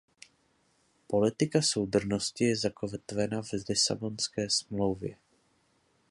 [1.07, 5.17] Politika soudržnosti je zakotvena v Lisabonské smlouvě.